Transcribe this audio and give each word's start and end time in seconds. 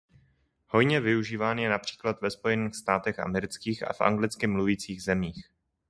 Hojně 0.67 0.99
využíván 0.99 1.59
je 1.59 1.69
například 1.69 2.21
ve 2.21 2.31
Spojených 2.31 2.75
státech 2.75 3.19
amerických 3.19 3.83
a 3.87 3.93
v 3.93 4.01
anglicky 4.01 4.47
mluvících 4.47 5.03
zemích. 5.03 5.49